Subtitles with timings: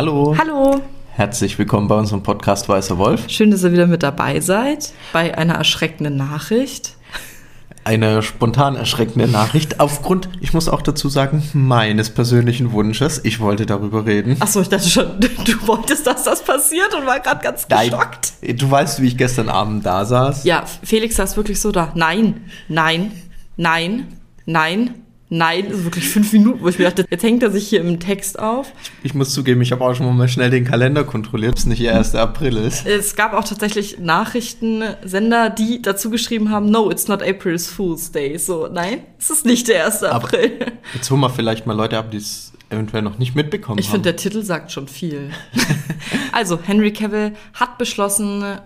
[0.00, 0.34] Hallo.
[0.38, 0.80] Hallo.
[1.10, 3.28] Herzlich willkommen bei unserem Podcast Weißer Wolf.
[3.28, 6.96] Schön, dass ihr wieder mit dabei seid bei einer erschreckenden Nachricht.
[7.84, 13.20] Eine spontan erschreckende Nachricht aufgrund, ich muss auch dazu sagen, meines persönlichen Wunsches.
[13.24, 14.38] Ich wollte darüber reden.
[14.40, 18.32] Achso, ich dachte schon, du wolltest, dass das passiert und war gerade ganz geschockt.
[18.40, 20.44] Nein, du weißt, wie ich gestern Abend da saß.
[20.44, 21.92] Ja, Felix saß wirklich so da.
[21.94, 23.12] Nein, nein,
[23.58, 24.06] nein,
[24.46, 24.94] nein,
[25.32, 28.00] Nein, ist wirklich fünf Minuten, wo ich mir dachte, jetzt hängt er sich hier im
[28.00, 28.72] Text auf.
[29.04, 31.80] Ich muss zugeben, ich habe auch schon mal schnell den Kalender kontrolliert, ob es nicht
[31.80, 32.16] der 1.
[32.16, 32.84] April ist.
[32.84, 38.36] Es gab auch tatsächlich Nachrichtensender, die dazu geschrieben haben, no, it's not April's Fool's Day.
[38.38, 40.02] So, nein, es ist nicht der 1.
[40.02, 40.52] April.
[40.60, 43.86] Aber jetzt holen wir vielleicht mal Leute ab, die es eventuell noch nicht mitbekommen ich
[43.86, 43.90] haben.
[43.90, 45.30] Ich finde, der Titel sagt schon viel.
[46.32, 48.58] also, Henry Cavill hat beschlossen,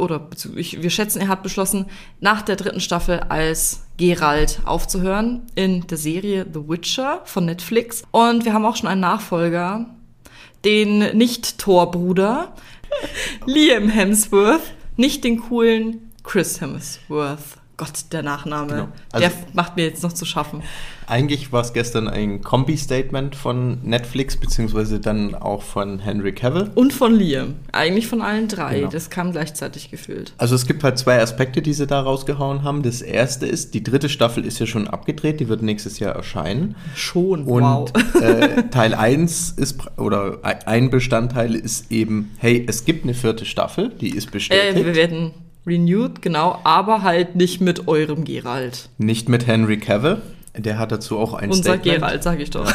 [0.00, 1.86] oder wir schätzen, er hat beschlossen,
[2.20, 8.02] nach der dritten Staffel als Geralt aufzuhören in der Serie The Witcher von Netflix.
[8.10, 9.86] Und wir haben auch schon einen Nachfolger,
[10.64, 12.54] den Nicht-Thor-Bruder,
[13.46, 17.59] Liam Hemsworth, nicht den coolen Chris Hemsworth.
[17.80, 18.72] Gott, der Nachname.
[18.72, 18.88] Genau.
[19.10, 20.62] Also der macht mir jetzt noch zu schaffen.
[21.06, 26.70] Eigentlich war es gestern ein Kombi-Statement von Netflix, beziehungsweise dann auch von Henry Cavill.
[26.74, 27.54] Und von Liam.
[27.72, 28.80] Eigentlich von allen drei.
[28.80, 28.90] Genau.
[28.90, 30.34] Das kam gleichzeitig gefühlt.
[30.36, 32.82] Also es gibt halt zwei Aspekte, die sie da rausgehauen haben.
[32.82, 36.76] Das erste ist, die dritte Staffel ist ja schon abgedreht, die wird nächstes Jahr erscheinen.
[36.94, 37.90] Schon, Und wow.
[38.20, 43.88] äh, Teil 1 ist, oder ein Bestandteil ist eben, hey, es gibt eine vierte Staffel,
[43.88, 44.76] die ist bestätigt.
[44.76, 45.32] Äh, wir werden
[45.66, 48.88] Renewed, genau, aber halt nicht mit eurem Geralt.
[48.98, 50.22] Nicht mit Henry Cavill.
[50.56, 51.86] Der hat dazu auch ein Unser Statement.
[51.86, 52.72] Unser Geralt, sag ich doch.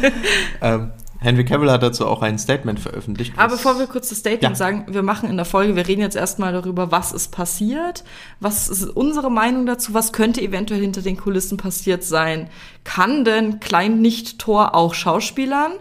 [0.60, 0.90] ähm,
[1.20, 3.32] Henry Cavill hat dazu auch ein Statement veröffentlicht.
[3.36, 4.54] Aber bevor wir kurz das Statement ja.
[4.54, 8.04] sagen, wir machen in der Folge, wir reden jetzt erstmal darüber, was ist passiert,
[8.38, 12.48] was ist unsere Meinung dazu, was könnte eventuell hinter den Kulissen passiert sein.
[12.84, 15.72] Kann denn Klein Nicht-Tor auch Schauspielern?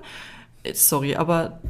[0.74, 1.62] Sorry, aber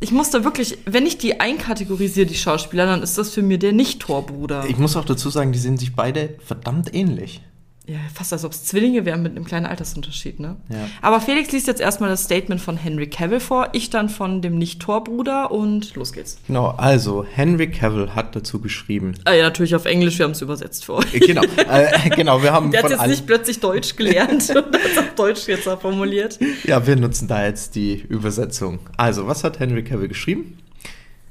[0.00, 3.58] ich muss da wirklich, wenn ich die einkategorisiere, die Schauspieler, dann ist das für mich
[3.58, 4.64] der Nicht-Torbruder.
[4.68, 7.42] Ich muss auch dazu sagen, die sehen sich beide verdammt ähnlich.
[7.88, 10.56] Ja, fast als ob es Zwillinge wären mit einem kleinen Altersunterschied, ne?
[10.68, 10.88] Ja.
[11.02, 14.58] Aber Felix liest jetzt erstmal das Statement von Henry Cavill vor, ich dann von dem
[14.58, 16.38] Nicht-Tor-Bruder und los geht's.
[16.48, 19.14] Genau, also Henry Cavill hat dazu geschrieben.
[19.24, 21.12] Ah ja, natürlich auf Englisch, wir haben es übersetzt für euch.
[21.12, 22.72] Genau, äh, genau, wir haben.
[22.72, 26.40] Der hat jetzt nicht plötzlich Deutsch gelernt und hat es auf Deutsch jetzt formuliert.
[26.64, 28.80] Ja, wir nutzen da jetzt die Übersetzung.
[28.96, 30.58] Also, was hat Henry Cavill geschrieben?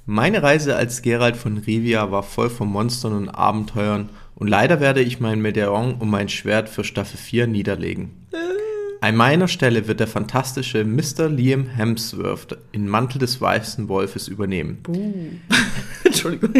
[0.05, 5.01] Meine Reise als Gerald von Rivia war voll von Monstern und Abenteuern und leider werde
[5.01, 8.11] ich mein Medaillon und mein Schwert für Staffel 4 niederlegen.
[9.05, 11.29] An meiner Stelle wird der fantastische Mr.
[11.29, 14.79] Liam Hemsworth in Mantel des Weißen Wolfes übernehmen.
[14.87, 15.13] Uh.
[16.03, 16.53] Entschuldigung.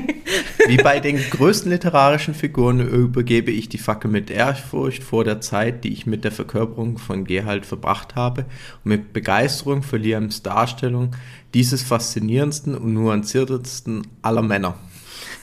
[0.68, 5.84] Wie bei den größten literarischen Figuren übergebe ich die Fackel mit Ehrfurcht vor der Zeit,
[5.84, 8.46] die ich mit der Verkörperung von Gerhalt verbracht habe
[8.84, 11.16] und mit Begeisterung für Liams Darstellung
[11.56, 14.76] dieses faszinierendsten und nuanciertesten aller Männer.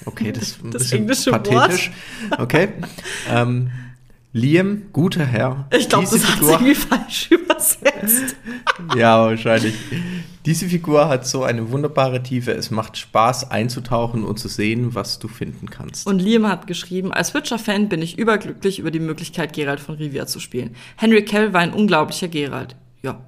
[0.04, 1.90] Okay, das ist ein das bisschen pathetisch.
[2.30, 2.40] Wort.
[2.40, 2.68] Okay.
[3.30, 3.70] Ähm,
[4.34, 5.66] Liam, guter Herr.
[5.76, 8.34] Ich glaube, das Figur, hat irgendwie falsch übersetzt.
[8.96, 9.74] ja, wahrscheinlich.
[10.46, 12.52] Diese Figur hat so eine wunderbare Tiefe.
[12.52, 16.06] Es macht Spaß einzutauchen und zu sehen, was du finden kannst.
[16.06, 20.26] Und Liam hat geschrieben, als Witcher-Fan bin ich überglücklich über die Möglichkeit, Geralt von Rivia
[20.26, 20.74] zu spielen.
[20.96, 22.74] Henry Cavill war ein unglaublicher Geralt.
[23.02, 23.20] Ja,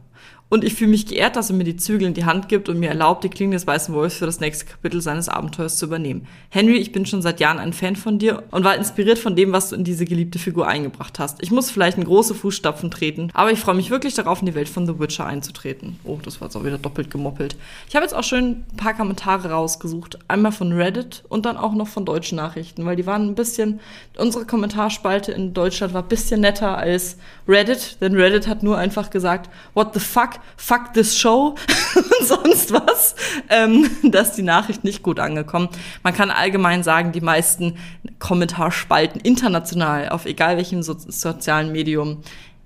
[0.50, 2.78] und ich fühle mich geehrt, dass er mir die Zügel in die Hand gibt und
[2.78, 6.26] mir erlaubt, die Klinge des Weißen Wolfs für das nächste Kapitel seines Abenteuers zu übernehmen.
[6.50, 9.52] Henry, ich bin schon seit Jahren ein Fan von dir und war inspiriert von dem,
[9.52, 11.42] was du in diese geliebte Figur eingebracht hast.
[11.42, 14.54] Ich muss vielleicht in große Fußstapfen treten, aber ich freue mich wirklich darauf, in die
[14.54, 15.98] Welt von The Witcher einzutreten.
[16.04, 17.56] Oh, das war jetzt auch wieder doppelt gemoppelt.
[17.88, 20.18] Ich habe jetzt auch schön ein paar Kommentare rausgesucht.
[20.28, 23.80] Einmal von Reddit und dann auch noch von deutschen Nachrichten, weil die waren ein bisschen,
[24.18, 27.16] unsere Kommentarspalte in Deutschland war ein bisschen netter als
[27.48, 31.54] Reddit, denn Reddit hat nur einfach gesagt, what the fuck, fuck this show
[31.94, 33.14] und sonst was,
[33.48, 35.68] ähm, dass die Nachricht nicht gut angekommen.
[36.02, 37.76] Man kann allgemein sagen, die meisten
[38.18, 42.22] Kommentarspalten international, auf egal welchem so sozialen Medium,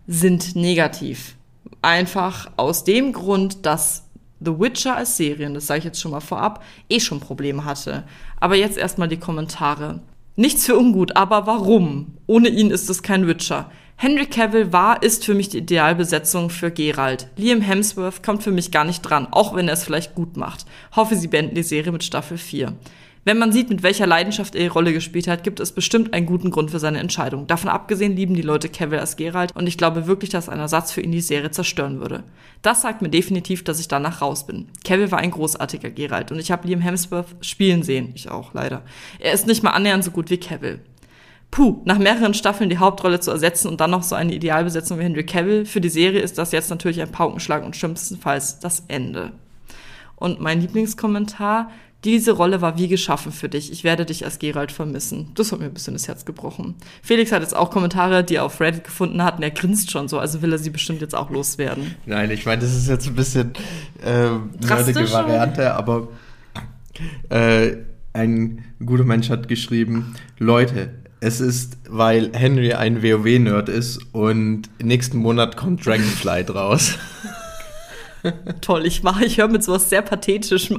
[0.06, 1.37] sind negativ.
[1.82, 4.05] Einfach aus dem Grund, dass
[4.41, 8.05] The Witcher als Serien, das sage ich jetzt schon mal vorab, eh schon Probleme hatte.
[8.41, 10.00] Aber jetzt erstmal die Kommentare.
[10.38, 12.14] Nichts für ungut, aber warum?
[12.29, 13.73] Ohne ihn ist es kein Witcher.
[13.96, 17.26] Henry Cavill war, ist für mich die Idealbesetzung für Geralt.
[17.35, 20.64] Liam Hemsworth kommt für mich gar nicht dran, auch wenn er es vielleicht gut macht.
[20.94, 22.73] Hoffe, sie beenden die Serie mit Staffel 4.
[23.25, 26.26] Wenn man sieht, mit welcher Leidenschaft er die Rolle gespielt hat, gibt es bestimmt einen
[26.26, 27.47] guten Grund für seine Entscheidung.
[27.47, 30.93] Davon abgesehen lieben die Leute Cavill als Geralt und ich glaube wirklich, dass ein Ersatz
[30.93, 32.25] für ihn die Serie zerstören würde.
[32.62, 34.69] Das sagt mir definitiv, dass ich danach raus bin.
[34.85, 38.12] Cavill war ein großartiger Geralt und ich habe Liam Hemsworth spielen sehen.
[38.15, 38.82] Ich auch, leider.
[39.19, 40.81] Er ist nicht mal annähernd so gut wie Cavill
[41.50, 45.05] puh, nach mehreren Staffeln die Hauptrolle zu ersetzen und dann noch so eine Idealbesetzung wie
[45.05, 45.64] Henry Cavill.
[45.64, 49.32] Für die Serie ist das jetzt natürlich ein Paukenschlag und schlimmstenfalls das Ende.
[50.17, 51.71] Und mein Lieblingskommentar,
[52.05, 53.73] diese Rolle war wie geschaffen für dich.
[53.73, 55.33] Ich werde dich als Gerald vermissen.
[55.35, 56.77] Das hat mir ein bisschen das Herz gebrochen.
[57.03, 60.06] Felix hat jetzt auch Kommentare, die er auf Reddit gefunden hat, und er grinst schon
[60.06, 61.97] so, also will er sie bestimmt jetzt auch loswerden.
[62.06, 63.53] Nein, ich meine, das ist jetzt ein bisschen
[64.05, 64.31] äh,
[64.65, 66.09] nerdige Variante, aber
[67.31, 67.77] äh,
[68.12, 70.91] ein guter Mensch hat geschrieben, Leute,
[71.21, 76.95] es ist, weil Henry ein WoW-Nerd ist und nächsten Monat kommt Dragonflight raus.
[78.61, 80.79] Toll, ich mache, ich höre mit sowas sehr pathetischem,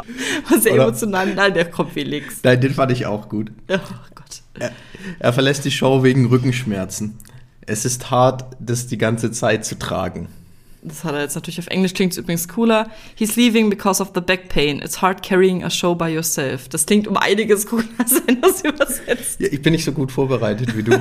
[0.59, 0.83] sehr Oder?
[0.83, 1.33] emotional.
[1.33, 2.39] Nein, der kommt Felix.
[2.43, 3.51] Nein, den fand ich auch gut.
[3.69, 3.77] Oh
[4.15, 4.41] Gott.
[4.59, 4.71] Er,
[5.19, 7.17] er verlässt die Show wegen Rückenschmerzen.
[7.61, 10.27] Es ist hart, das die ganze Zeit zu tragen.
[10.81, 12.89] Das hat er jetzt natürlich auf Englisch, klingt übrigens cooler.
[13.15, 14.81] He's leaving because of the back pain.
[14.81, 16.69] It's hard carrying a show by yourself.
[16.69, 19.39] Das klingt um einiges cooler, als wenn das übersetzt.
[19.39, 20.91] Ja, ich bin nicht so gut vorbereitet wie du.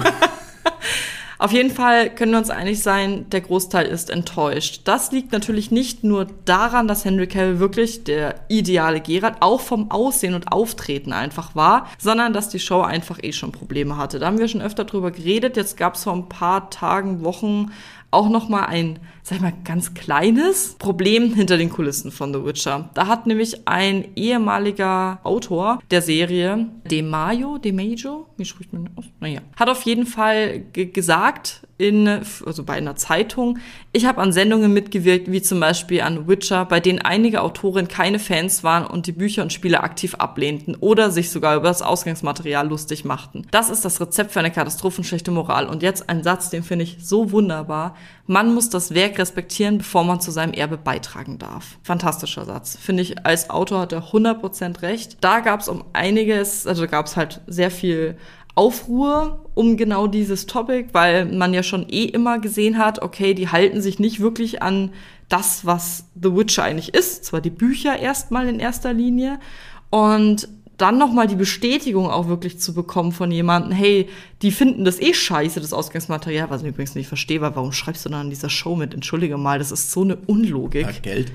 [1.40, 4.80] Auf jeden Fall können wir uns einig sein, der Großteil ist enttäuscht.
[4.84, 9.92] Das liegt natürlich nicht nur daran, dass Henry Cavill wirklich der ideale Geralt auch vom
[9.92, 14.18] Aussehen und Auftreten einfach war, sondern dass die Show einfach eh schon Probleme hatte.
[14.18, 15.56] Da haben wir schon öfter drüber geredet.
[15.56, 17.70] Jetzt gab es vor ein paar Tagen, Wochen
[18.10, 18.98] auch noch mal ein,
[19.28, 22.88] sag mal, ganz kleines Problem hinter den Kulissen von The Witcher.
[22.94, 28.88] Da hat nämlich ein ehemaliger Autor der Serie, De Mayo, De Mayo, wie spricht man
[28.96, 29.04] aus?
[29.20, 33.58] Naja, hat auf jeden Fall gesagt in, also bei einer Zeitung,
[33.92, 38.18] ich habe an Sendungen mitgewirkt, wie zum Beispiel an Witcher, bei denen einige Autoren keine
[38.18, 42.66] Fans waren und die Bücher und Spiele aktiv ablehnten oder sich sogar über das Ausgangsmaterial
[42.66, 43.46] lustig machten.
[43.50, 45.66] Das ist das Rezept für eine katastrophenschlechte Moral.
[45.66, 47.94] Und jetzt ein Satz, den finde ich so wunderbar.
[48.30, 51.78] Man muss das Werk respektieren, bevor man zu seinem Erbe beitragen darf.
[51.82, 52.76] Fantastischer Satz.
[52.76, 55.16] Finde ich, als Autor hat er 100% recht.
[55.22, 58.18] Da gab es um einiges, also gab es halt sehr viel
[58.54, 63.48] Aufruhr um genau dieses Topic, weil man ja schon eh immer gesehen hat, okay, die
[63.48, 64.92] halten sich nicht wirklich an
[65.30, 69.40] das, was The Witcher eigentlich ist, zwar die Bücher erstmal in erster Linie
[69.88, 70.48] und
[70.78, 74.08] dann nochmal die Bestätigung auch wirklich zu bekommen von jemandem, hey,
[74.42, 78.04] die finden das eh scheiße, das Ausgangsmaterial, was ich übrigens nicht verstehe, weil warum schreibst
[78.04, 78.94] du dann an dieser Show mit?
[78.94, 80.86] Entschuldige mal, das ist so eine Unlogik.
[80.86, 81.32] Ja, Geld.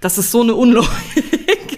[0.00, 0.88] Das ist so eine Unlogik.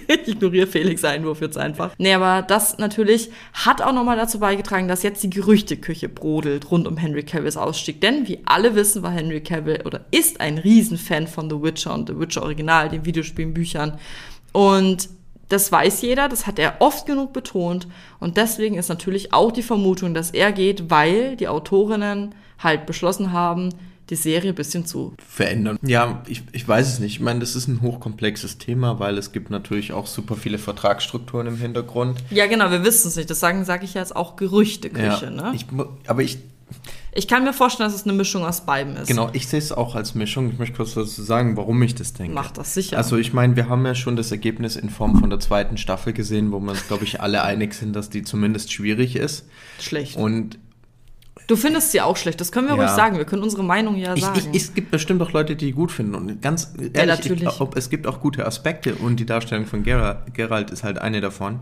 [0.09, 1.95] ich ignoriere Felix Einwurf jetzt einfach.
[1.99, 6.87] Nee, aber das natürlich hat auch nochmal dazu beigetragen, dass jetzt die Gerüchteküche brodelt rund
[6.87, 8.01] um Henry Cavills Ausstieg.
[8.01, 12.09] Denn wie alle wissen, war Henry Cavill oder ist ein Riesenfan von The Witcher und
[12.09, 13.99] The Witcher Original, den Videospielen, Büchern.
[14.53, 15.09] Und
[15.49, 17.87] das weiß jeder, das hat er oft genug betont.
[18.21, 23.33] Und deswegen ist natürlich auch die Vermutung, dass er geht, weil die Autorinnen halt beschlossen
[23.33, 23.71] haben,
[24.11, 25.79] die Serie ein bisschen zu verändern.
[25.83, 27.15] Ja, ich, ich weiß es nicht.
[27.15, 31.47] Ich meine, das ist ein hochkomplexes Thema, weil es gibt natürlich auch super viele Vertragsstrukturen
[31.47, 32.23] im Hintergrund.
[32.31, 33.31] Ja, genau, wir wissen es nicht.
[33.31, 35.53] Das sagen, sage ich jetzt auch Gerüchteküche, ja, ne?
[35.55, 35.67] Ich,
[36.07, 36.39] aber ich.
[37.17, 39.07] Ich kann mir vorstellen, dass es eine Mischung aus beiden ist.
[39.07, 40.51] Genau, ich sehe es auch als Mischung.
[40.51, 42.35] Ich möchte kurz dazu sagen, warum ich das denke.
[42.35, 42.97] Macht das sicher.
[42.97, 46.13] Also ich meine, wir haben ja schon das Ergebnis in Form von der zweiten Staffel
[46.13, 49.47] gesehen, wo wir uns, glaube ich, alle einig sind, dass die zumindest schwierig ist.
[49.79, 50.17] Schlecht.
[50.17, 50.59] Und
[51.47, 52.83] Du findest sie auch schlecht, das können wir ja.
[52.83, 53.19] ruhig sagen.
[53.19, 54.41] Wir können unsere Meinung ja sagen.
[54.53, 56.15] Ich, es gibt bestimmt auch Leute, die gut finden.
[56.15, 57.43] Und ganz ehrlich, ja, natürlich.
[57.43, 61.21] Ich, es gibt auch gute Aspekte und die Darstellung von Geralt, Geralt ist halt eine
[61.21, 61.61] davon.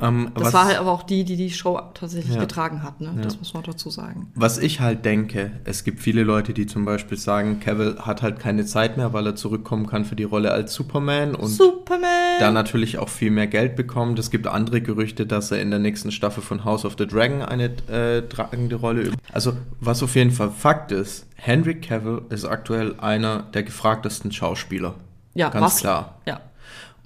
[0.00, 3.00] Ähm, das was, war halt aber auch die, die die Show tatsächlich ja, getragen hat,
[3.00, 3.12] ne?
[3.16, 3.22] Ja.
[3.22, 4.30] Das muss man dazu sagen.
[4.34, 8.38] Was ich halt denke, es gibt viele Leute, die zum Beispiel sagen, Cavill hat halt
[8.38, 12.38] keine Zeit mehr, weil er zurückkommen kann für die Rolle als Superman und Superman.
[12.38, 14.18] da natürlich auch viel mehr Geld bekommt.
[14.18, 17.42] Es gibt andere Gerüchte, dass er in der nächsten Staffel von House of the Dragon
[17.42, 19.18] eine äh, tragende Rolle übt.
[19.32, 24.94] Also, was auf jeden Fall Fakt ist, Henry Cavill ist aktuell einer der gefragtesten Schauspieler.
[25.34, 25.76] Ja, ganz was?
[25.78, 26.18] klar.
[26.26, 26.40] Ja.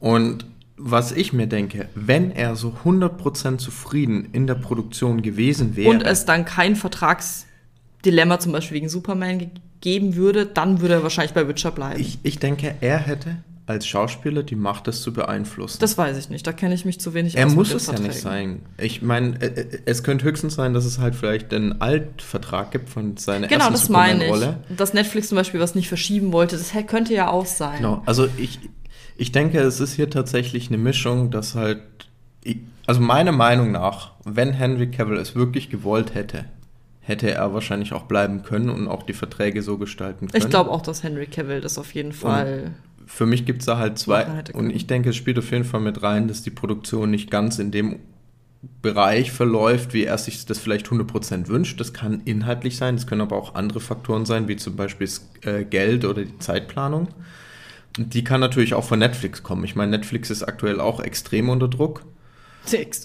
[0.00, 0.46] Und
[0.84, 5.88] was ich mir denke, wenn er so 100% zufrieden in der Produktion gewesen wäre.
[5.88, 11.34] Und es dann kein Vertragsdilemma zum Beispiel wegen Superman geben würde, dann würde er wahrscheinlich
[11.34, 12.00] bei Witcher bleiben.
[12.00, 13.36] Ich, ich denke, er hätte
[13.66, 15.78] als Schauspieler die Macht, das zu beeinflussen.
[15.80, 17.52] Das weiß ich nicht, da kenne ich mich zu wenig er aus.
[17.52, 18.62] Er muss es ja nicht sein.
[18.76, 22.88] Ich meine, äh, äh, es könnte höchstens sein, dass es halt vielleicht einen Altvertrag gibt
[22.88, 24.40] von seiner genau, ersten Superman-Rolle.
[24.40, 24.76] Genau, das meine ich.
[24.76, 27.76] Dass Netflix zum Beispiel was nicht verschieben wollte, das könnte ja auch sein.
[27.76, 28.58] Genau, also ich,
[29.16, 31.82] ich denke, es ist hier tatsächlich eine Mischung, dass halt,
[32.86, 36.46] also meiner Meinung nach, wenn Henry Cavill es wirklich gewollt hätte,
[37.00, 40.42] hätte er wahrscheinlich auch bleiben können und auch die Verträge so gestalten können.
[40.42, 42.74] Ich glaube auch, dass Henry Cavill das auf jeden Fall.
[42.98, 44.26] Und für mich gibt es da halt zwei.
[44.52, 47.58] Und ich denke, es spielt auf jeden Fall mit rein, dass die Produktion nicht ganz
[47.58, 47.98] in dem
[48.80, 51.80] Bereich verläuft, wie er sich das vielleicht 100% wünscht.
[51.80, 55.08] Das kann inhaltlich sein, das können aber auch andere Faktoren sein, wie zum Beispiel
[55.42, 57.08] äh, Geld oder die Zeitplanung.
[57.96, 59.64] Die kann natürlich auch von Netflix kommen.
[59.64, 62.04] Ich meine, Netflix ist aktuell auch extrem unter Druck.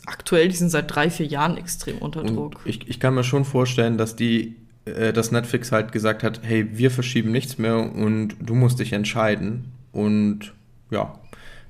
[0.05, 2.59] Aktuell, die sind seit drei, vier Jahren extrem unter Druck.
[2.65, 6.77] Ich, ich, kann mir schon vorstellen, dass die, äh, dass Netflix halt gesagt hat, hey,
[6.77, 9.71] wir verschieben nichts mehr und du musst dich entscheiden.
[9.91, 10.53] Und
[10.91, 11.17] ja,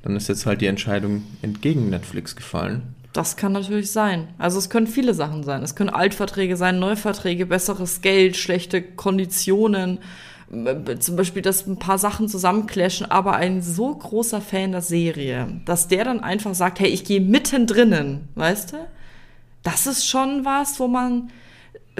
[0.03, 2.95] dann ist jetzt halt die Entscheidung entgegen Netflix gefallen.
[3.13, 4.27] Das kann natürlich sein.
[4.37, 5.63] Also es können viele Sachen sein.
[5.63, 9.99] Es können Altverträge sein, Neuverträge, besseres Geld, schlechte Konditionen,
[10.99, 15.89] zum Beispiel, dass ein paar Sachen zusammenclashen, aber ein so großer Fan der Serie, dass
[15.89, 18.77] der dann einfach sagt, hey, ich gehe mittendrin, weißt du?
[19.63, 21.29] Das ist schon was, wo man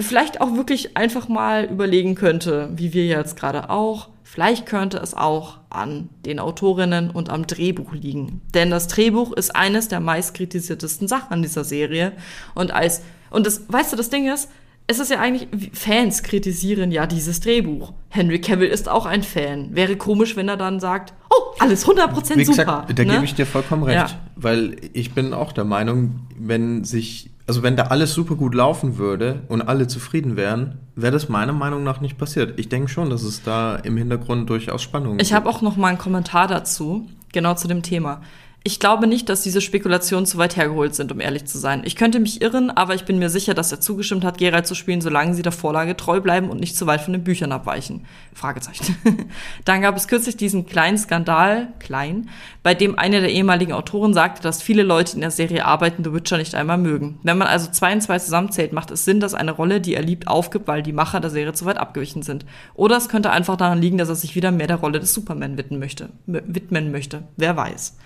[0.00, 5.12] vielleicht auch wirklich einfach mal überlegen könnte, wie wir jetzt gerade auch, vielleicht könnte es
[5.12, 8.40] auch an den Autorinnen und am Drehbuch liegen.
[8.54, 12.12] Denn das Drehbuch ist eines der meistkritisiertesten Sachen an dieser Serie.
[12.54, 14.48] Und als, und das, weißt du, das Ding ist,
[14.90, 17.92] es ist ja eigentlich, Fans kritisieren ja dieses Drehbuch.
[18.08, 19.76] Henry Cavill ist auch ein Fan.
[19.76, 22.84] Wäre komisch, wenn er dann sagt, oh, alles 100% Wie super.
[22.86, 23.12] gesagt, da ne?
[23.12, 24.10] gebe ich dir vollkommen recht.
[24.10, 24.20] Ja.
[24.34, 28.96] Weil ich bin auch der Meinung, wenn sich, also wenn da alles super gut laufen
[28.96, 32.58] würde und alle zufrieden wären, wäre das meiner Meinung nach nicht passiert.
[32.58, 35.88] Ich denke schon, dass es da im Hintergrund durchaus Spannung Ich habe auch noch mal
[35.88, 38.22] einen Kommentar dazu, genau zu dem Thema.
[38.68, 41.84] Ich glaube nicht, dass diese Spekulationen zu weit hergeholt sind, um ehrlich zu sein.
[41.86, 44.74] Ich könnte mich irren, aber ich bin mir sicher, dass er zugestimmt hat, Geralt zu
[44.74, 48.04] spielen, solange sie der Vorlage treu bleiben und nicht zu weit von den Büchern abweichen.
[48.34, 48.94] Fragezeichen.
[49.64, 52.28] Dann gab es kürzlich diesen kleinen Skandal, klein,
[52.62, 56.12] bei dem eine der ehemaligen Autoren sagte, dass viele Leute in der Serie arbeiten The
[56.12, 57.20] Witcher nicht einmal mögen.
[57.22, 60.02] Wenn man also zwei und zwei zusammenzählt, macht es Sinn, dass eine Rolle, die er
[60.02, 62.44] liebt, aufgibt, weil die Macher der Serie zu weit abgewichen sind.
[62.74, 65.56] Oder es könnte einfach daran liegen, dass er sich wieder mehr der Rolle des Superman
[65.56, 66.10] widmen möchte.
[66.26, 67.22] Widmen möchte.
[67.38, 67.96] Wer weiß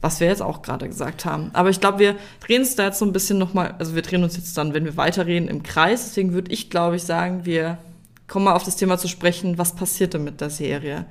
[0.00, 1.50] was wir jetzt auch gerade gesagt haben.
[1.52, 4.24] Aber ich glaube, wir drehen uns da jetzt so ein bisschen nochmal, also wir drehen
[4.24, 6.04] uns jetzt dann, wenn wir weiterreden, im Kreis.
[6.06, 7.78] Deswegen würde ich, glaube ich, sagen, wir
[8.26, 11.04] kommen mal auf das Thema zu sprechen, was passierte mit der Serie.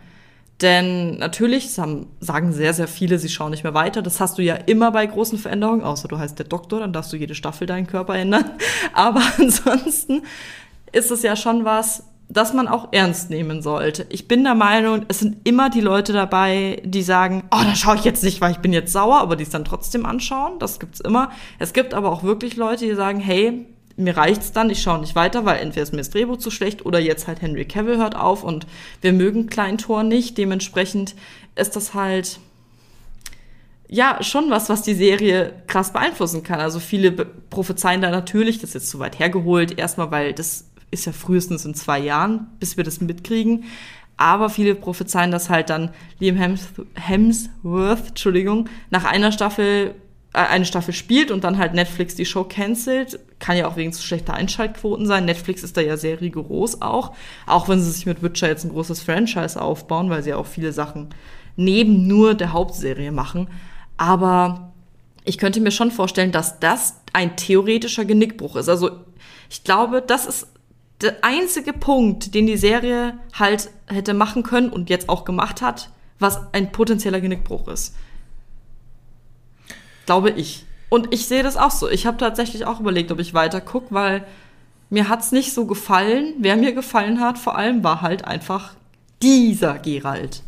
[0.61, 2.07] Denn natürlich sagen
[2.51, 4.01] sehr, sehr viele, sie schauen nicht mehr weiter.
[4.01, 7.13] Das hast du ja immer bei großen Veränderungen, außer du heißt der Doktor, dann darfst
[7.13, 8.51] du jede Staffel deinen Körper ändern.
[8.93, 10.23] Aber ansonsten
[10.91, 14.05] ist es ja schon was, das man auch ernst nehmen sollte.
[14.09, 17.95] Ich bin der Meinung, es sind immer die Leute dabei, die sagen, oh, da schaue
[17.95, 20.59] ich jetzt nicht, weil ich bin jetzt sauer, aber die es dann trotzdem anschauen.
[20.59, 21.31] Das gibt's immer.
[21.57, 23.65] Es gibt aber auch wirklich Leute, die sagen, hey,
[23.97, 26.85] mir reicht's dann, ich schaue nicht weiter, weil entweder ist mir das Drehbuch zu schlecht
[26.85, 28.67] oder jetzt halt Henry Cavill hört auf und
[29.01, 30.37] wir mögen Kleintor nicht.
[30.37, 31.15] Dementsprechend
[31.55, 32.39] ist das halt
[33.89, 36.59] ja schon was, was die Serie krass beeinflussen kann.
[36.59, 41.05] Also viele prophezeien da natürlich, das ist jetzt zu weit hergeholt, erstmal weil das ist
[41.05, 43.65] ja frühestens in zwei Jahren, bis wir das mitkriegen.
[44.17, 49.95] Aber viele prophezeien, dass halt dann Liam Hems Hemsworth, Entschuldigung, nach einer Staffel
[50.33, 53.19] äh, eine Staffel spielt und dann halt Netflix die Show cancelt.
[53.39, 55.25] Kann ja auch wegen zu schlechter Einschaltquoten sein.
[55.25, 57.13] Netflix ist da ja sehr rigoros auch.
[57.47, 60.45] Auch wenn sie sich mit Witcher jetzt ein großes Franchise aufbauen, weil sie ja auch
[60.45, 61.09] viele Sachen
[61.55, 63.47] neben nur der Hauptserie machen.
[63.97, 64.71] Aber
[65.25, 68.69] ich könnte mir schon vorstellen, dass das ein theoretischer Genickbruch ist.
[68.69, 68.91] Also
[69.49, 70.47] ich glaube, das ist
[71.01, 75.89] der einzige Punkt, den die Serie halt hätte machen können und jetzt auch gemacht hat,
[76.19, 77.95] was ein potenzieller Genickbruch ist.
[80.05, 80.65] Glaube ich.
[80.89, 81.87] Und ich sehe das auch so.
[81.87, 84.25] Ich habe tatsächlich auch überlegt, ob ich weiter gucke, weil
[84.89, 86.33] mir hat's nicht so gefallen.
[86.39, 88.73] Wer mir gefallen hat, vor allem war halt einfach
[89.21, 90.43] dieser Geralt.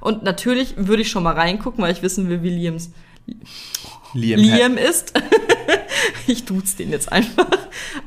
[0.00, 2.90] Und natürlich würde ich schon mal reingucken, weil ich wissen will, wie Liams
[4.12, 5.14] Liam, Liam ist.
[6.26, 7.46] ich tut's den jetzt einfach.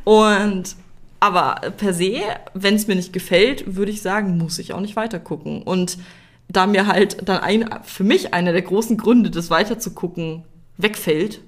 [0.03, 0.75] Und
[1.19, 2.21] aber per se,
[2.53, 5.63] wenn es mir nicht gefällt, würde ich sagen, muss ich auch nicht weiter gucken.
[5.63, 5.97] Und
[6.47, 10.43] da mir halt dann ein, für mich einer der großen Gründe, das weiterzugucken,
[10.77, 11.41] wegfällt,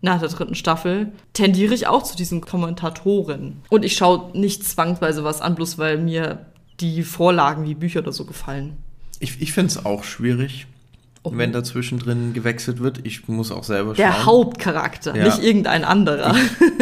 [0.00, 3.62] nach der dritten Staffel, tendiere ich auch zu diesen Kommentatoren.
[3.68, 6.46] Und ich schaue nicht zwangsweise was an, bloß weil mir
[6.80, 8.76] die Vorlagen wie Bücher oder so gefallen.
[9.18, 10.68] Ich, ich finde es auch schwierig,
[11.22, 11.32] oh.
[11.34, 13.04] wenn da zwischendrin gewechselt wird.
[13.04, 14.14] Ich muss auch selber Der schauen.
[14.14, 15.24] Der Hauptcharakter, ja.
[15.24, 16.34] nicht irgendein anderer.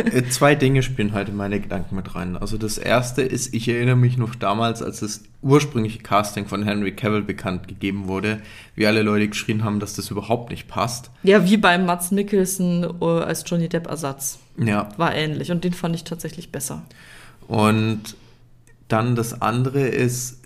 [0.07, 2.37] Ich, äh, zwei Dinge spielen halt in meine Gedanken mit rein.
[2.37, 6.93] Also das erste ist, ich erinnere mich noch damals, als das ursprüngliche Casting von Henry
[6.93, 8.41] Cavill bekannt gegeben wurde,
[8.75, 11.11] wie alle Leute geschrien haben, dass das überhaupt nicht passt.
[11.23, 14.39] Ja, wie bei Mats Mikkelsen äh, als Johnny Depp Ersatz.
[14.59, 14.89] Ja.
[14.97, 16.83] War ähnlich und den fand ich tatsächlich besser.
[17.49, 18.17] Und
[18.89, 20.43] dann das andere ist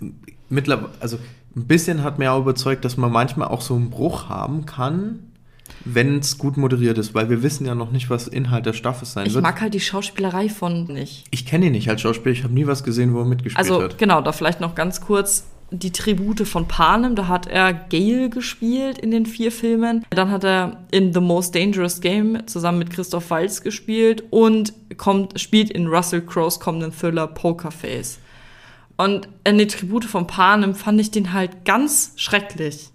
[0.49, 1.17] mittlerweile, also
[1.55, 5.19] ein bisschen hat mir auch überzeugt, dass man manchmal auch so einen Bruch haben kann,
[5.85, 9.05] wenn es gut moderiert ist, weil wir wissen ja noch nicht, was Inhalt der Staffel
[9.05, 9.43] sein ich wird.
[9.43, 11.25] Ich mag halt die Schauspielerei von nicht.
[11.31, 13.75] Ich kenne ihn nicht als Schauspieler, ich habe nie was gesehen, wo er mitgespielt also,
[13.75, 13.83] hat.
[13.83, 18.29] Also genau, da vielleicht noch ganz kurz die Tribute von Panem, da hat er Gale
[18.29, 20.05] gespielt in den vier Filmen.
[20.09, 25.39] Dann hat er in The Most Dangerous Game zusammen mit Christoph Waltz gespielt und kommt,
[25.39, 28.19] spielt in Russell Crowes kommenden Thriller Pokerface.
[28.97, 32.89] Und in die Tribute von Panem fand ich den halt ganz schrecklich.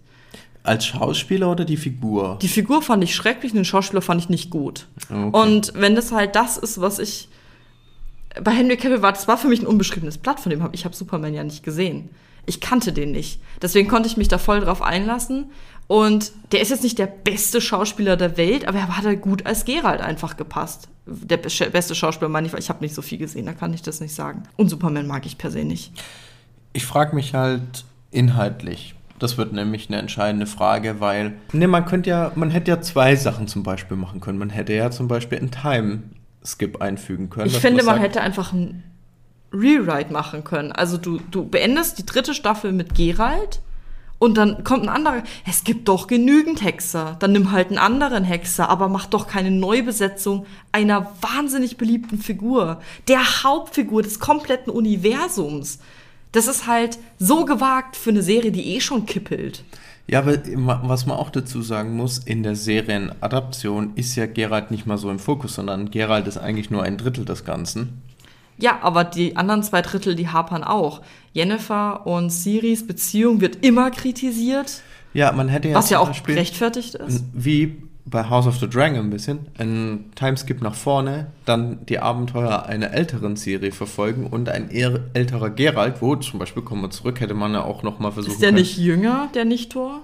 [0.62, 2.38] Als Schauspieler oder die Figur?
[2.43, 4.87] Die Figur fand ich schrecklich und den Schauspieler fand ich nicht gut.
[5.09, 5.31] Okay.
[5.33, 7.29] Und wenn das halt das ist, was ich
[8.43, 10.69] bei Henry Cavill war, das war für mich ein unbeschriebenes Blatt von dem.
[10.73, 12.11] Ich habe Superman ja nicht gesehen.
[12.47, 13.41] Ich kannte den nicht.
[13.61, 15.50] Deswegen konnte ich mich da voll drauf einlassen.
[15.88, 19.47] Und der ist jetzt nicht der beste Schauspieler der Welt, aber er hat halt gut
[19.47, 20.88] als Geralt einfach gepasst.
[21.07, 23.73] Der be- beste Schauspieler meine ich, weil ich habe nicht so viel gesehen, da kann
[23.73, 24.43] ich das nicht sagen.
[24.57, 25.93] Und Superman mag ich per se nicht.
[26.73, 28.95] Ich frage mich halt inhaltlich.
[29.19, 31.35] Das wird nämlich eine entscheidende Frage, weil.
[31.52, 34.38] Ne, man könnte ja, man hätte ja zwei Sachen zum Beispiel machen können.
[34.38, 37.47] Man hätte ja zum Beispiel einen Time-Skip einfügen können.
[37.47, 38.83] Ich finde, man sagt, hätte einfach ein
[39.52, 40.73] Rewrite machen können.
[40.73, 43.61] Also du, du beendest die dritte Staffel mit Geralt
[44.19, 45.23] und dann kommt ein anderer.
[45.47, 47.17] Es gibt doch genügend Hexer.
[47.19, 52.81] Dann nimm halt einen anderen Hexer, aber mach doch keine Neubesetzung einer wahnsinnig beliebten Figur.
[53.09, 55.79] Der Hauptfigur des kompletten Universums.
[56.33, 59.65] Das ist halt so gewagt für eine Serie, die eh schon kippelt.
[60.09, 60.39] Ja, aber
[60.83, 65.11] was man auch dazu sagen muss, in der Serienadaption ist ja Geralt nicht mal so
[65.11, 68.03] im Fokus, sondern Geralt ist eigentlich nur ein Drittel des Ganzen.
[68.59, 71.03] Ja, aber die anderen zwei Drittel, die hapern auch.
[71.33, 74.83] Jennifer und Siris Beziehung wird immer kritisiert,
[75.13, 77.25] Ja, man hätte ja was ja auch gerechtfertigt ist.
[77.35, 82.65] Wie bei House of the Dragon ein bisschen, ein Timeskip nach vorne, dann die Abenteuer
[82.65, 87.35] einer älteren Serie verfolgen und ein älterer Geralt, wo zum Beispiel, kommen wir zurück, hätte
[87.35, 88.61] man ja auch nochmal versuchen Ist der können.
[88.61, 90.01] nicht jünger, der Nicht-Tor?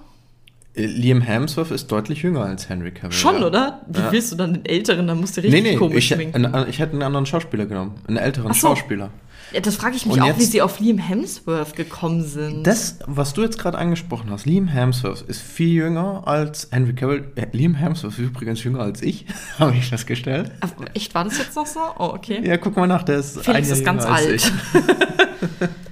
[0.75, 3.13] Äh, Liam Hemsworth ist deutlich jünger als Henry Cavill.
[3.13, 3.83] Schon, oder?
[3.89, 4.13] Wie Ja.
[4.13, 5.07] willst du dann den Älteren?
[5.07, 6.47] Dann musst du Nee, richtig nee, komisch ich, schminken.
[6.47, 7.95] ein, ich hätte einen anderen Schauspieler genommen.
[8.09, 8.69] Einen älteren so.
[8.69, 9.11] Schauspieler.
[9.53, 12.67] ja, das frage ich mich Und auch, jetzt- wie sie auf Liam Hemsworth gekommen sind.
[12.67, 17.25] Das, was du jetzt gerade angesprochen hast, Liam Hemsworth ist viel jünger als Henry Cavill.
[17.35, 19.27] Äh, Liam Hemsworth ist übrigens jünger als ich,
[19.59, 20.53] habe ich festgestellt.
[20.61, 21.81] Ach, echt, war das jetzt noch so?
[21.99, 22.41] Oh, okay.
[22.43, 24.51] Ja, guck mal nach, der ist ein Felix Jahr ist ganz alt.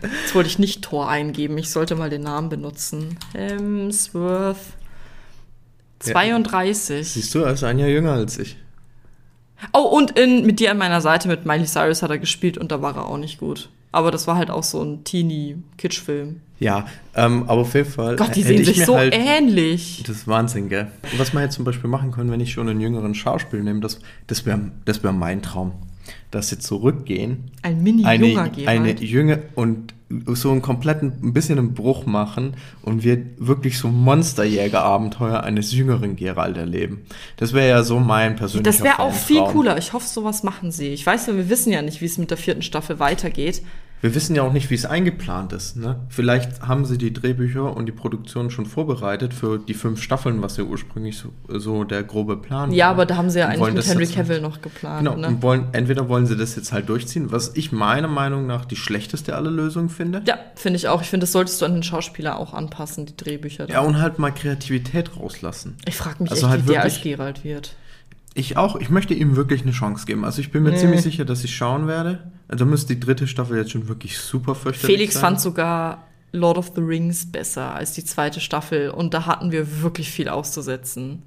[0.02, 1.58] Jetzt wollte ich nicht Tor eingeben.
[1.58, 3.18] Ich sollte mal den Namen benutzen.
[3.32, 4.56] Hemsworth.
[6.04, 6.12] Ja.
[6.12, 7.08] 32.
[7.08, 8.56] Siehst du, er ist ein Jahr jünger als ich.
[9.72, 12.72] Oh, und in, mit dir an meiner Seite, mit Miley Cyrus hat er gespielt und
[12.72, 13.68] da war er auch nicht gut.
[13.92, 16.40] Aber das war halt auch so ein Teenie-Kitsch-Film.
[16.60, 18.16] Ja, ähm, aber auf jeden Fall.
[18.16, 20.02] Gott, die sehen ich sich so halt, ähnlich.
[20.06, 20.88] Das ist Wahnsinn, gell?
[21.18, 23.98] Was man jetzt zum Beispiel machen können, wenn ich schon einen jüngeren Schauspieler nehme, das,
[24.26, 25.72] das wäre das wär mein Traum.
[26.30, 28.68] Dass sie zurückgehen, Ein mini-junger eine, Geralt.
[28.68, 29.94] eine Jünge und
[30.26, 36.16] so einen kompletten, ein bisschen einen Bruch machen und wir wirklich so Monsterjäger-Abenteuer eines jüngeren
[36.16, 37.02] Geralt erleben.
[37.36, 39.78] Das wäre ja so mein persönlicher Das wäre auch viel cooler.
[39.78, 40.88] Ich hoffe, sowas machen sie.
[40.88, 43.62] Ich weiß ja, wir wissen ja nicht, wie es mit der vierten Staffel weitergeht.
[44.02, 45.76] Wir wissen ja auch nicht, wie es eingeplant ist.
[45.76, 45.96] Ne?
[46.08, 50.56] Vielleicht haben sie die Drehbücher und die Produktion schon vorbereitet für die fünf Staffeln, was
[50.56, 52.92] ja ursprünglich so, so der grobe Plan Ja, war.
[52.92, 55.00] aber da haben sie ja eigentlich mit Henry Cavill noch geplant.
[55.06, 55.28] Genau, ne?
[55.28, 58.76] und wollen, entweder wollen sie das jetzt halt durchziehen, was ich meiner Meinung nach die
[58.76, 60.22] schlechteste aller Lösungen finde.
[60.26, 61.02] Ja, finde ich auch.
[61.02, 63.66] Ich finde, das solltest du an den Schauspieler auch anpassen, die Drehbücher.
[63.66, 63.74] da.
[63.74, 65.76] Ja, und halt mal Kreativität rauslassen.
[65.86, 67.74] ich frage mich also echt, halt wie der als Geralt wird.
[68.34, 70.24] Ich auch, ich möchte ihm wirklich eine Chance geben.
[70.24, 70.78] Also ich bin mir Nee.
[70.78, 72.30] ziemlich sicher, dass ich schauen werde.
[72.48, 75.20] Also Da müsste die dritte Staffel jetzt schon wirklich super fürchterlich Felix sein.
[75.22, 79.82] fand sogar Lord of the Rings besser als die zweite Staffel und da hatten wir
[79.82, 81.22] wirklich viel auszusetzen.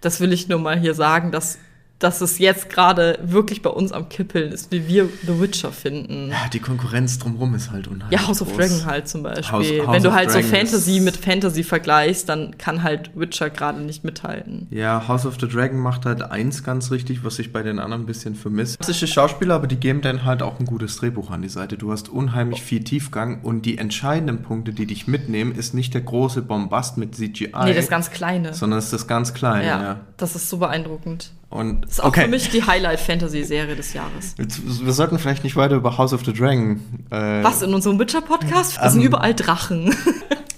[0.00, 1.58] Das will ich nur mal hier sagen, dass,
[2.00, 6.30] dass es jetzt gerade wirklich bei uns am Kippeln ist, wie wir The Witcher finden.
[6.30, 8.56] Ja, die Konkurrenz drumherum ist halt unheimlich Ja, House of.
[8.56, 9.52] Dragon halt zum Beispiel.
[9.52, 13.50] House- House Wenn du halt Dragon so Fantasy mit Fantasy vergleichst, dann kann halt Witcher
[13.50, 14.66] gerade nicht mithalten.
[14.70, 18.02] Ja, House of the Dragon macht halt eins ganz richtig, was ich bei den anderen
[18.02, 18.78] ein bisschen vermisse.
[18.78, 21.76] Klassische Schauspieler, aber die geben dann halt auch ein gutes Drehbuch an die Seite.
[21.76, 26.00] Du hast unheimlich viel Tiefgang und die entscheidenden Punkte, die dich mitnehmen, ist nicht der
[26.00, 28.54] große Bombast mit CGI, Nee, das ganz Kleine.
[28.54, 29.66] sondern es ist das ganz Kleine.
[29.66, 30.00] ja, Ja.
[30.16, 31.32] das ist so beeindruckend.
[31.50, 34.34] Und Das ist auch für mich die Highlight-Fantasy-Serie des Jahres.
[34.38, 36.80] Wir sollten vielleicht nicht weiter über House of the Dragon.
[37.10, 38.78] Äh, Was, in unserem Witcher-Podcast?
[38.80, 39.94] Das sind Ähm, überall Drachen.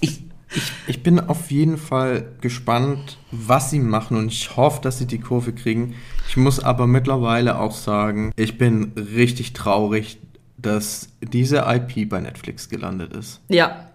[0.01, 0.21] Ich,
[0.55, 5.07] ich, ich bin auf jeden Fall gespannt, was sie machen und ich hoffe, dass sie
[5.07, 5.95] die Kurve kriegen.
[6.27, 10.19] Ich muss aber mittlerweile auch sagen, ich bin richtig traurig,
[10.57, 13.39] dass diese IP bei Netflix gelandet ist.
[13.47, 13.87] ja,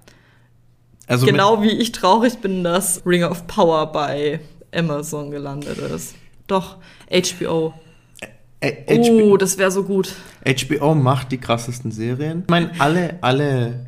[1.06, 4.40] Also genau wie ich traurig bin, dass Ring of Power bei
[4.74, 6.14] Amazon gelandet ist.
[6.48, 6.78] Doch,
[7.10, 7.72] HBO.
[8.60, 10.12] Äh, HBO, Oh, das wäre so gut.
[10.44, 12.42] HBO macht die krassesten Serien.
[12.42, 13.86] Ich meine, alle, alle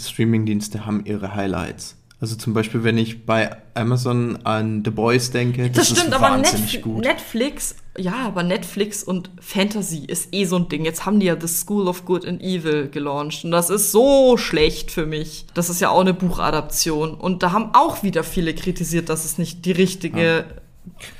[0.00, 1.96] Streamingdienste haben ihre Highlights.
[2.20, 6.14] Also zum Beispiel, wenn ich bei Amazon an The Boys denke, Das, das, stimmt, ist
[6.14, 7.04] aber wahnsinnig Netf gut.
[7.04, 10.84] Netflix, ja, aber Netflix und Fantasy ist eh so ein Ding.
[10.84, 14.36] Jetzt haben die ja The School of Good and Evil gelauncht und das ist so
[14.36, 15.46] schlecht für mich.
[15.54, 19.36] Das ist ja auch eine Buchadaption und da haben auch wieder viele kritisiert, dass es
[19.36, 20.44] nicht die richtige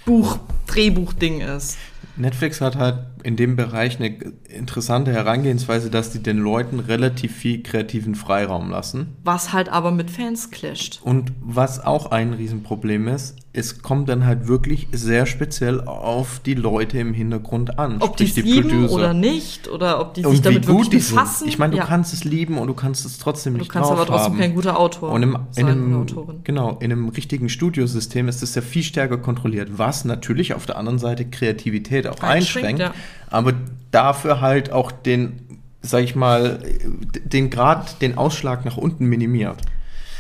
[0.05, 1.79] Buch-Drehbuch-Ding ist.
[2.17, 4.09] Netflix hat halt in dem Bereich eine
[4.49, 9.17] interessante Herangehensweise, dass die den Leuten relativ viel kreativen Freiraum lassen.
[9.25, 11.01] Was halt aber mit Fans clasht.
[11.03, 16.55] Und was auch ein Riesenproblem ist, es kommt dann halt wirklich sehr speziell auf die
[16.55, 17.99] Leute im Hintergrund an.
[18.01, 21.01] Ob die es lieben oder nicht, oder ob die sich und damit wirklich gut die
[21.01, 21.17] sind.
[21.17, 21.49] befassen.
[21.49, 21.85] Ich meine, du Ja.
[21.85, 24.39] kannst es lieben und du kannst es trotzdem Du nicht kannst aber trotzdem haben.
[24.41, 26.41] kein guter Autor Und im, in sein einem, Autorin.
[26.45, 30.79] genau, in einem richtigen Studiosystem ist es ja viel stärker kontrolliert, was natürlich auf der
[30.79, 32.95] anderen Seite Kreativität auch Einschränkt, einschränkt, ja.
[33.31, 33.53] aber
[33.91, 35.41] dafür halt auch den,
[35.83, 36.61] sag ich mal,
[37.23, 39.59] den Grad, den Ausschlag nach unten minimiert.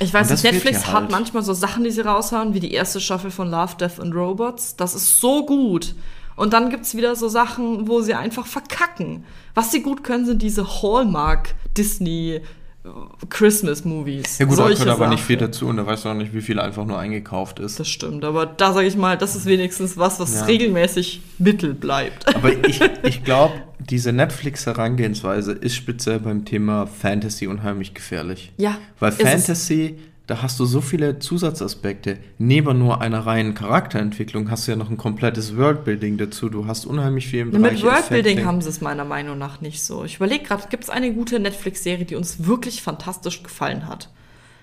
[0.02, 1.10] Ich weiß nicht, Netflix hat halt.
[1.10, 4.76] manchmal so Sachen, die sie raushauen, wie die erste Staffel von Love, Death and Robots.
[4.76, 5.94] Das ist so gut.
[6.36, 9.24] Und dann gibt's wieder so Sachen, wo sie einfach verkacken.
[9.54, 12.40] Was sie gut können, sind diese Hallmark Disney
[12.84, 12.88] äh,
[13.28, 14.38] Christmas Movies.
[14.38, 16.40] Ja gut, da gehört aber nicht viel dazu und da weißt du auch nicht, wie
[16.40, 17.78] viel einfach nur eingekauft ist.
[17.78, 20.44] Das stimmt, aber da sage ich mal, das ist wenigstens was, was Ja.
[20.46, 22.34] regelmäßig Mittel bleibt.
[22.34, 23.52] Aber ich, ich glaube,
[23.88, 28.53] diese Netflix-Herangehensweise ist speziell beim Thema Fantasy unheimlich gefährlich.
[28.57, 29.12] Ja, Weil.
[29.12, 32.18] Fantasy, da hast du so viele Zusatzaspekte.
[32.38, 36.49] Neben nur einer reinen Charakterentwicklung hast du ja noch ein komplettes Worldbuilding dazu.
[36.49, 38.47] Du hast unheimlich viel im Bereich Mit Worldbuilding Effekte.
[38.47, 40.05] haben sie es meiner Meinung nach nicht so.
[40.05, 44.09] Ich überlege gerade, gibt es eine gute Netflix-Serie, die uns wirklich fantastisch gefallen hat?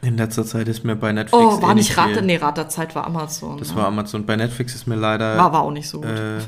[0.02, 2.70] In letzter Zeit ist mir bei Netflix Oh, war eh nicht Rat, nee, Rat der
[2.70, 3.58] Zeit war Amazon.
[3.58, 3.76] Das ne?
[3.76, 4.26] war Amazon.
[4.26, 6.10] Bei Netflix ist mir leider war, war auch nicht so gut.
[6.10, 6.40] äh,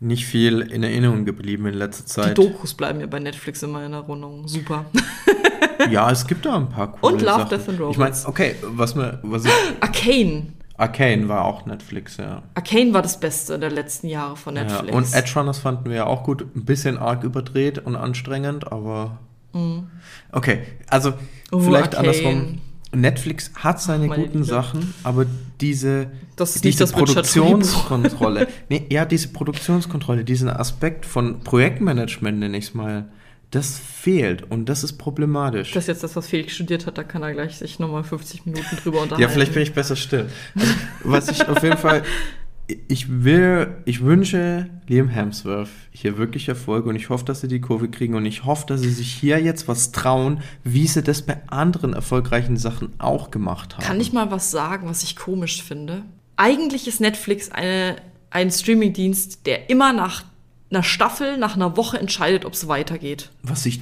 [0.00, 2.38] nicht viel in Erinnerung geblieben in letzter Die Zeit.
[2.38, 4.48] Dokus bleiben mir bei Netflix immer in Erinnerung.
[4.48, 4.86] Super.
[5.90, 7.48] Ja, es gibt da ein paar coole Und Love, Sachen.
[7.48, 8.26] Death and Ich meine, Robots.
[8.26, 10.52] okay, was mir, was ich, Arcane.
[10.76, 12.42] Arcane war auch Netflix, ja.
[12.54, 14.88] Arcane war das Beste der letzten Jahre von Netflix.
[14.90, 14.94] ja.
[14.94, 19.18] Und Edge Runners fanden wir ja auch gut, ein bisschen arg überdreht und anstrengend, aber
[20.32, 21.14] okay, also
[21.50, 21.98] Oh, vielleicht Arcane.
[21.98, 22.58] andersrum.
[22.92, 24.50] Netflix hat seine meine guten Liebe.
[24.50, 25.26] Sachen, aber
[25.60, 26.08] diese,
[26.62, 33.08] diese Produktionskontrolle, nee, ja, diese Produktionskontrolle, diesen Aspekt von Projektmanagement, nenne ich es mal,
[33.50, 35.72] das fehlt und das ist problematisch.
[35.72, 38.46] Das ist jetzt das, was Felix studiert hat, da kann er gleich sich nochmal 50
[38.46, 39.22] Minuten drüber unterhalten.
[39.22, 40.26] Ja, vielleicht bin ich besser still.
[40.54, 40.74] Also,
[41.04, 42.02] was ich auf jeden Fall,
[42.88, 47.60] ich will, ich wünsche Liam Hemsworth hier wirklich Erfolg und ich hoffe, dass sie die
[47.60, 51.22] Kurve kriegen und ich hoffe, dass sie sich hier jetzt was trauen, wie sie das
[51.22, 53.84] bei anderen erfolgreichen Sachen auch gemacht haben.
[53.84, 56.02] Kann ich mal was sagen, was ich komisch finde?
[56.36, 57.96] Eigentlich ist Netflix eine,
[58.30, 60.24] ein Streamingdienst, der immer nach
[60.70, 63.30] einer Staffel, nach einer Woche entscheidet, ob es weitergeht.
[63.42, 63.80] Was ich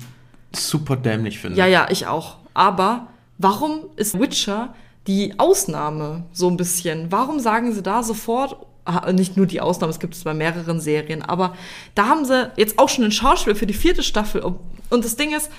[0.55, 1.59] super dämlich finde.
[1.59, 2.39] Ja, ja, ich auch.
[2.55, 4.75] Aber warum ist Witcher
[5.07, 7.13] die Ausnahme so ein bisschen?
[7.13, 8.57] Warum sagen sie da sofort,
[9.13, 11.55] nicht nur die Ausnahme, es gibt es bei mehreren Serien, aber
[11.95, 14.43] da haben sie jetzt auch schon einen Schauspieler für die vierte Staffel.
[14.43, 15.51] Und das Ding ist,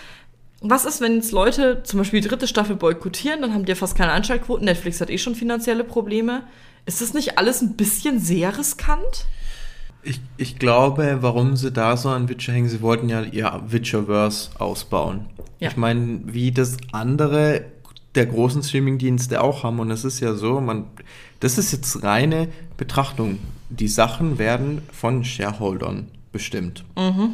[0.61, 3.75] was ist, wenn jetzt Leute zum Beispiel die dritte Staffel boykottieren, dann haben die ja
[3.75, 4.65] fast keine Einschaltquoten.
[4.65, 6.43] Netflix hat eh schon finanzielle Probleme.
[6.85, 9.25] Ist das nicht alles ein bisschen sehr riskant?
[10.01, 14.51] Ich, ich glaube, warum sie da so an Witcher hängen, sie wollten ja ihr Witcherverse
[14.59, 15.27] ausbauen.
[15.59, 15.69] Ja.
[15.69, 17.65] Ich meine, wie das andere
[18.15, 19.79] der großen Streamingdienste auch haben.
[19.79, 20.87] Und es ist ja so, man,
[21.39, 23.39] das ist jetzt reine Betrachtung.
[23.69, 26.83] Die Sachen werden von Shareholdern bestimmt.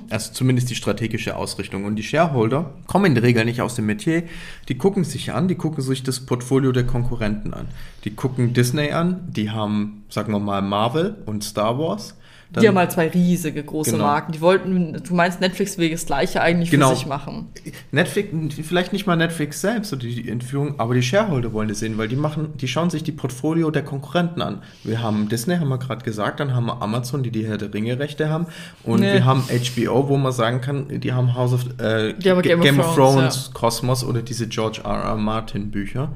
[0.10, 1.86] Also zumindest die strategische Ausrichtung.
[1.86, 4.24] Und die Shareholder kommen in der Regel nicht aus dem Metier.
[4.70, 7.68] Die gucken sich an, die gucken sich das Portfolio der Konkurrenten an.
[8.06, 12.16] Die gucken Disney an, die haben, sagen wir mal, Marvel und Star Wars.
[12.52, 14.04] Dann- die haben halt zwei riesige große Genau.
[14.06, 14.32] Marken.
[14.32, 16.90] Die wollten, du meinst, Netflix will das gleiche eigentlich Genau.
[16.92, 17.48] für sich machen.
[17.92, 18.30] Netflix,
[18.64, 22.08] vielleicht nicht mal Netflix selbst oder die Entführung, aber die Shareholder wollen das sehen, weil
[22.08, 24.62] die machen, die schauen sich die Portfolio der Konkurrenten an.
[24.84, 27.74] Wir haben Disney, haben wir gerade gesagt, dann haben wir Amazon, die die Herr der
[27.74, 28.46] Ringe Rechte haben
[28.84, 29.14] und Nee.
[29.14, 32.56] wir haben HBO, wo man sagen kann, die haben House of, äh, Die haben Ga-
[32.56, 34.92] Game of Thrones, Cosmos oder diese George R.
[34.92, 35.16] R.
[35.18, 36.10] Martin Bücher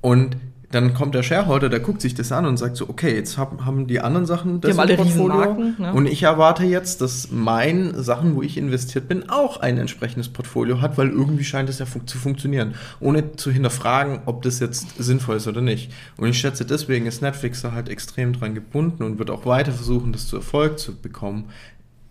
[0.00, 0.36] und
[0.70, 3.64] dann kommt der Shareholder, der guckt sich das an und sagt so, okay, jetzt hab,
[3.64, 5.92] haben die anderen Sachen das haben alle im Riesenmarken, ne?
[5.92, 10.80] und ich erwarte jetzt, dass mein Sachen, wo ich investiert bin, auch ein entsprechendes Portfolio
[10.80, 15.02] hat, weil irgendwie scheint es ja fun zu funktionieren, ohne zu hinterfragen, ob das jetzt
[15.02, 15.92] sinnvoll ist oder nicht.
[16.16, 19.72] Und ich schätze, deswegen ist Netflix da halt extrem dran gebunden und wird auch weiter
[19.72, 21.44] versuchen, das zu Erfolg zu bekommen.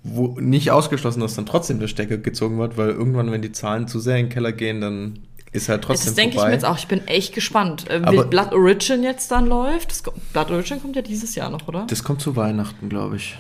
[0.04, 3.88] Wo nicht ausgeschlossen, dass dann trotzdem der Stecker gezogen wird, weil irgendwann, wenn die Zahlen
[3.88, 5.20] zu sehr in den Keller gehen, dann
[5.56, 6.78] ist halt trotzdem Das denke ich mir jetzt auch.
[6.78, 9.92] Ich bin echt gespannt, äh, wie Blood Origin jetzt dann läuft.
[9.92, 11.86] Das, Blood Origin kommt ja dieses Jahr noch, oder?
[11.90, 13.36] Das kommt zu Weihnachten, glaube ich.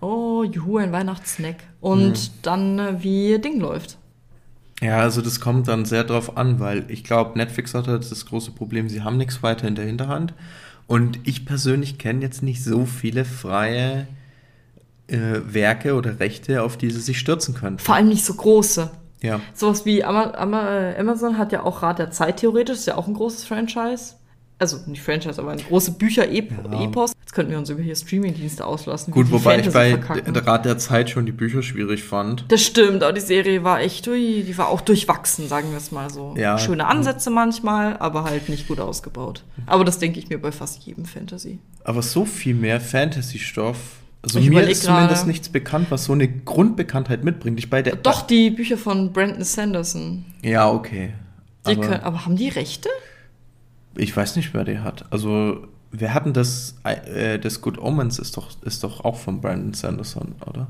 [0.00, 1.56] Oh, juhu, ein Weihnachtssnack.
[1.80, 2.16] Und Mhm.
[2.42, 3.96] dann, äh, wie Ding läuft.
[4.82, 8.24] Ja, also das kommt dann sehr drauf an, weil ich glaube, Netflix hat halt das
[8.26, 10.32] große Problem, sie haben nichts weiter in der Hinterhand.
[10.86, 14.08] Und ich persönlich kenne jetzt nicht so viele freie
[15.06, 17.78] äh, Werke oder Rechte, auf die sie sich stürzen können.
[17.78, 18.90] Vor allem nicht so große.
[19.22, 19.40] Ja.
[19.54, 23.14] Sowas wie äh, Amazon hat ja auch Rat der Zeit theoretisch, ist ja auch ein
[23.14, 24.14] großes Franchise.
[24.58, 27.12] also nicht Franchise, aber ein große Bücher-Epos.
[27.20, 29.12] Jetzt könnten wir uns über hier Streamingdienste auslassen.
[29.12, 30.34] Gut, wobei ich Fantasy bei verkacken.
[30.34, 32.44] der Rat der Zeit schon die Bücher schwierig fand.
[32.48, 35.92] Das stimmt, aber die Serie war echt, ui, die war auch durchwachsen, sagen wir es
[35.92, 36.34] mal so.
[36.36, 36.58] Ja.
[36.58, 39.44] Schöne Ansätze manchmal, aber halt nicht gut ausgebaut.
[39.66, 41.58] Aber das denke ich mir bei fast jedem Fantasy.
[41.84, 43.78] Aber so viel mehr Fantasy-Stoff.
[44.22, 45.28] Also Ich mir ist zumindest gerade.
[45.28, 47.58] nichts bekannt, was so eine Grundbekanntheit mitbringt.
[47.58, 50.24] Ich bei der Doch, die Bücher von Brandon Sanderson.
[50.42, 51.14] Ja, okay.
[51.66, 52.88] Die aber können, aber haben die Rechte?
[53.96, 55.04] ich weiß nicht, wer die hat.
[55.10, 56.76] Also, wer hat denn das?
[56.84, 60.68] Äh, das Good Omens ist doch, ist doch auch von Brandon Sanderson, oder?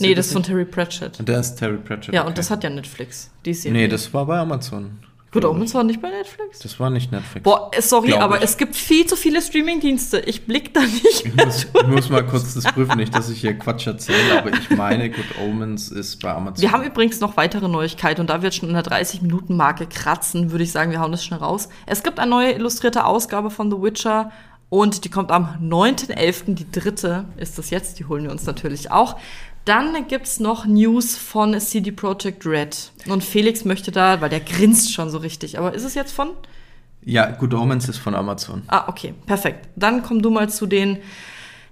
[0.00, 0.42] Nee, das ist von?
[0.42, 1.26] Terry Pratchett.
[1.28, 2.14] Der ist Terry Pratchett.
[2.14, 2.30] Ja, okay.
[2.30, 3.30] und das hat ja Netflix.
[3.44, 3.82] Die Serie.
[3.82, 4.98] Nee, das war bei Amazon.
[5.34, 5.44] Good.
[5.46, 6.60] Omens war nicht bei Netflix?
[6.60, 7.42] Das war nicht Netflix.
[7.42, 8.44] Boah, äh, sorry, Glaub aber ich.
[8.44, 10.20] es gibt viel zu viele Streamingdienste.
[10.20, 13.40] Ich blick da nicht Ich muss, ich muss mal kurz das prüfen, nicht, dass ich
[13.40, 16.62] hier Quatsch erzähle, aber ich meine, Good Omens ist bei Amazon.
[16.62, 20.52] Wir haben übrigens noch weitere Neuigkeiten und da wir jetzt schon in der 30-Minuten-Marke kratzen,
[20.52, 21.68] würde ich sagen, wir hauen das schnell raus.
[21.86, 24.30] Es gibt eine neue illustrierte Ausgabe von The Witcher
[24.68, 28.92] und die kommt am 9.11., die dritte ist das jetzt, die holen wir uns natürlich
[28.92, 29.16] auch.
[29.64, 32.92] Dann gibt's noch News von CD Projekt Red.
[33.08, 35.58] Und Felix möchte da, weil der grinst schon so richtig.
[35.58, 36.30] Aber ist es jetzt von?
[37.04, 38.62] ja, Good Omens ist von Amazon.
[38.66, 39.68] Ah, okay, perfekt.
[39.76, 40.98] Dann komm du mal zu den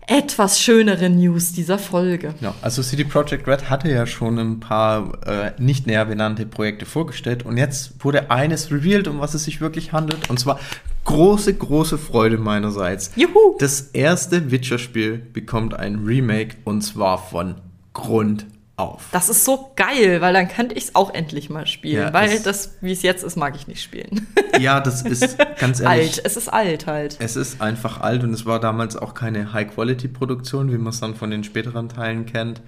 [0.06, 2.34] etwas schöneren News dieser Folge.
[2.40, 6.86] Ja, also CD Projekt Red hatte ja schon ein paar äh, nicht näher benannte Projekte
[6.86, 10.28] vorgestellt und jetzt wurde eines revealed, um was es sich wirklich handelt.
[10.28, 10.58] Und zwar
[11.04, 13.12] große, große Freude meinerseits.
[13.14, 13.56] Juhu!
[13.58, 17.56] Das erste Witcher-Spiel bekommt ein Remake und zwar von
[17.92, 19.08] Grund auf.
[19.12, 22.06] Das ist so geil, weil dann könnte ich es auch endlich mal spielen.
[22.06, 24.26] Ja, weil das, wie es jetzt ist, mag ich nicht spielen.
[24.58, 26.16] Ja, das ist ganz ehrlich.
[26.16, 27.16] alt, es ist alt halt.
[27.20, 31.14] Es ist einfach alt und es war damals auch keine High-Quality-Produktion, wie man es dann
[31.14, 32.62] von den späteren Teilen kennt.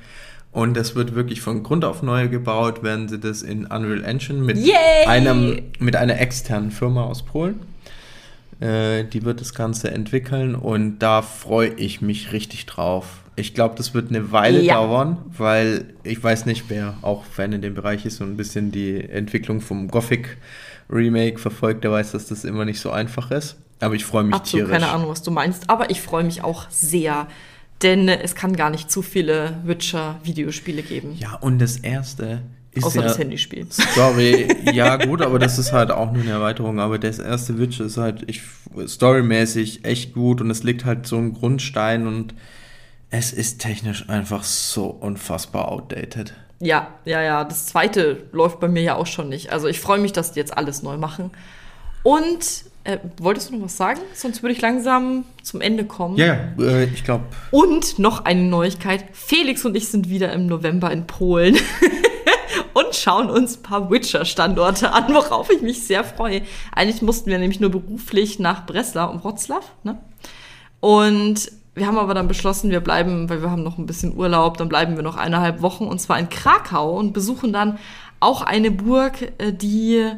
[0.52, 4.40] Und es wird wirklich von Grund auf neu gebaut, werden sie das in Unreal Engine
[4.40, 5.04] mit, Yay!
[5.06, 7.60] einem, mit einer externen Firma aus Polen.
[8.60, 13.23] Äh, die wird das Ganze entwickeln und da freue ich mich richtig drauf.
[13.36, 14.74] Ich glaube, das wird eine Weile Ja.
[14.74, 18.70] dauern, weil ich weiß nicht, wer auch Fan in dem Bereich ist und ein bisschen
[18.70, 20.36] die Entwicklung vom Gothic
[20.90, 23.56] Remake verfolgt, der weiß, dass das immer nicht so einfach ist.
[23.80, 24.80] Aber ich freue mich Absolut tierisch.
[24.80, 25.68] keine Ahnung, was du meinst.
[25.68, 27.26] Aber ich freue mich auch sehr.
[27.82, 31.16] Denn es kann gar nicht zu viele Witcher-Videospiele geben.
[31.18, 32.42] Ja, und das erste
[32.72, 33.66] ist außer ja das Handyspiel.
[33.70, 34.46] Story.
[34.72, 36.78] ja, gut, aber das ist halt auch nur eine Erweiterung.
[36.78, 38.42] Aber das erste Witcher ist halt ich,
[38.86, 42.34] storymäßig echt gut und es liegt halt so ein Grundstein und
[43.16, 46.34] es ist technisch einfach so unfassbar outdated.
[46.58, 47.44] Ja, ja, ja.
[47.44, 49.52] Das zweite läuft bei mir ja auch schon nicht.
[49.52, 51.30] Also ich freue mich, dass die jetzt alles neu machen.
[52.02, 54.00] Und äh, wolltest du noch was sagen?
[54.14, 56.16] Sonst würde ich langsam zum Ende kommen.
[56.16, 59.04] Ja, ja, äh, ich glaube, Und noch eine Neuigkeit.
[59.12, 61.56] Felix und ich sind wieder im November in Polen
[62.74, 66.42] und schauen uns ein paar Witcher-Standorte an, worauf ich mich sehr freue.
[66.72, 69.64] Eigentlich mussten wir nämlich nur beruflich nach Breslau und Wroclaw.
[69.84, 69.98] Ne?
[70.80, 74.56] Und wir haben aber dann beschlossen, wir bleiben, weil wir haben noch ein bisschen Urlaub,
[74.56, 77.78] dann bleiben wir noch eineinhalb Wochen und zwar in Krakau und besuchen dann
[78.20, 80.10] auch eine Burg, äh, die,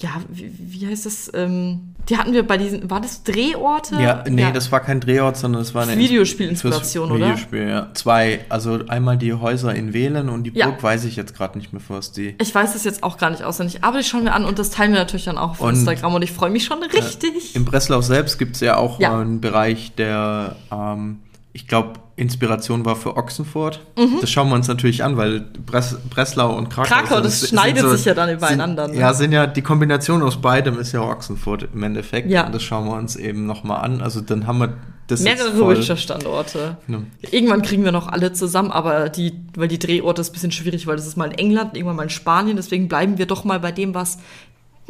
[0.00, 1.30] ja, wie, wie heißt das?
[1.34, 3.96] Ähm, die hatten wir bei diesen, war das Drehorte?
[4.00, 7.26] ja, nee, das war kein Drehort, sondern es war eine Videospielinspiration, oder?
[7.26, 7.88] Videospiel, ja.
[7.94, 10.66] Zwei, also einmal die Häuser in Wählen und die Ja.
[10.68, 12.34] Burg weiß ich jetzt gerade nicht mehr, was die.
[12.40, 14.70] Ich weiß es jetzt auch gar nicht auswendig, aber die schauen wir an und das
[14.70, 17.54] teilen wir natürlich dann auch auf Und- Instagram und ich freue mich schon richtig.
[17.54, 19.18] Im Breslau selbst gibt es ja auch Ja.
[19.18, 21.18] äh, einen Bereich, der, ähm,
[21.52, 23.80] ich glaube, Inspiration war für Ochsenfurt.
[24.20, 26.82] Das schauen wir uns natürlich an, weil Bres Breslau und Krakau.
[26.82, 26.88] Mhm.
[27.06, 29.00] Krakau, sind- das schneidet sich ja dann übereinander, Sind, ne?
[29.00, 32.30] Ja, sind ja die Kombination aus beidem ist ja Ochsenfurt im Endeffekt.
[32.30, 32.46] Ja.
[32.46, 34.00] Und das schauen wir uns eben nochmal an.
[34.02, 34.74] Also dann haben wir
[35.08, 36.76] das Mehrere Witcher-Standorte.
[36.86, 36.98] Ja.
[37.32, 40.86] Irgendwann kriegen wir noch alle zusammen, aber die, weil die Drehorte ist ein bisschen schwierig,
[40.86, 43.58] weil das ist mal in England, irgendwann mal in Spanien, deswegen bleiben wir doch mal
[43.58, 44.18] bei dem, was,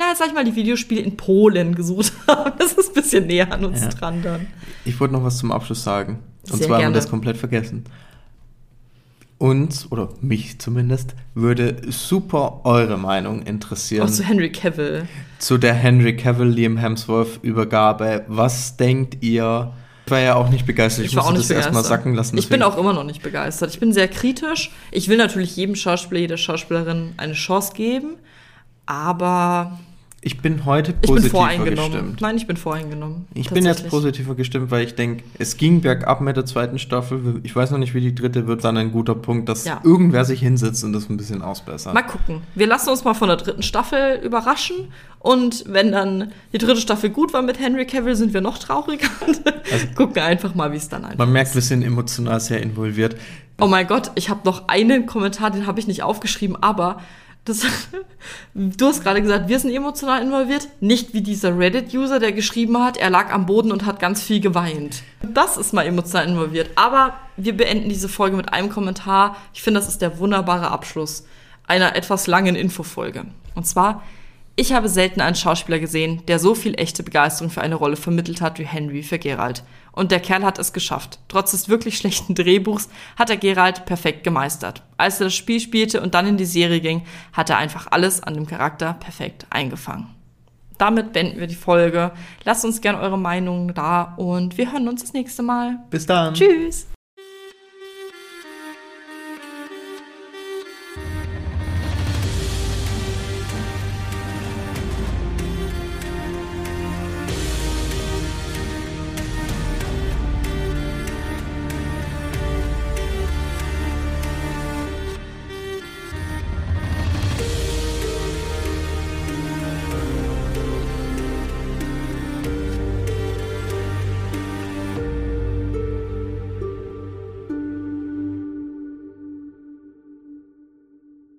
[0.01, 2.53] na, sag ich mal, die Videospiele in Polen gesucht haben.
[2.59, 3.89] Das ist ein bisschen näher an uns Ja.
[3.91, 4.47] dran dann.
[4.85, 6.19] Ich wollte noch was zum Abschluss sagen.
[6.51, 6.95] Und Sehr zwar haben gerne.
[6.95, 7.85] wir das komplett vergessen.
[9.39, 14.07] Uns, oder mich zumindest, würde super eure Meinung interessieren.
[14.07, 15.07] Auch zu Henry Cavill.
[15.39, 18.25] zu der Henry Cavill Liam Hemsworth Übergabe.
[18.29, 19.73] Was denkt ihr?
[20.05, 21.07] Ich war ja auch nicht begeistert.
[21.07, 22.37] Ich, Ich war auch musste nicht das erstmal sacken lassen.
[22.37, 23.71] Ich bin deswegen- auch immer noch nicht begeistert.
[23.71, 24.73] Ich bin sehr kritisch.
[24.91, 28.17] Ich will natürlich jedem Schauspieler, jeder Schauspielerin eine Chance geben,
[28.85, 29.79] aber
[30.23, 32.21] Ich bin heute ich bin positiver gestimmt.
[32.21, 33.27] Nein, ich bin voreingenommen.
[33.33, 37.41] Ich bin jetzt positiver gestimmt, weil ich denke, es ging bergab mit der zweiten Staffel.
[37.43, 38.63] Ich weiß noch nicht, wie die dritte wird.
[38.63, 39.81] Dann ein guter Punkt, dass Ja.
[39.83, 41.95] irgendwer sich hinsetzt und das ein bisschen ausbessert.
[41.95, 42.43] Mal gucken.
[42.55, 44.93] Wir lassen uns mal von der dritten Staffel überraschen.
[45.21, 49.09] Und wenn dann die dritte Staffel gut war mit Henry Cavill, sind wir noch trauriger.
[49.27, 49.41] Und
[49.97, 53.17] gucken einfach mal, wie es dann einfach Man merkt, wir sind emotional sehr involviert.
[53.59, 57.01] Oh mein Gott, ich habe noch einen Kommentar, den habe ich nicht aufgeschrieben, aber
[57.45, 57.67] Das,
[58.55, 60.69] du hast gerade gesagt, wir sind emotional involviert.
[60.81, 64.41] Nicht wie dieser Reddit-User, der geschrieben hat, er lag am Boden und hat ganz viel
[64.41, 65.03] geweint.
[65.23, 66.71] Das ist mal emotional involviert.
[66.77, 69.37] Aber wir beenden diese Folge mit einem Kommentar.
[69.55, 71.25] Ich finde, das ist der wunderbare Abschluss
[71.67, 73.27] einer etwas langen Infofolge.
[73.55, 74.03] Und zwar,
[74.61, 78.43] ich habe selten einen Schauspieler gesehen, der so viel echte Begeisterung für eine Rolle vermittelt
[78.43, 79.65] hat wie Henry für Gerald.
[79.93, 81.19] Und der Kerl hat es geschafft.
[81.29, 84.83] Trotz des wirklich schlechten Drehbuchs hat er Gerald perfekt gemeistert.
[84.99, 88.23] Als er das Spiel spielte und dann in die Serie ging, hat er einfach alles
[88.23, 90.09] an dem Charakter perfekt eingefangen.
[90.77, 92.13] Damit beenden wir die Folge.
[92.45, 95.79] Lasst uns gerne eure Meinungen da und wir hören uns das nächste Mal.
[95.89, 96.35] Bis dann.
[96.35, 96.87] Tschüss.